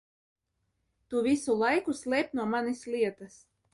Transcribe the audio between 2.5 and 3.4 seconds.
manis lietas!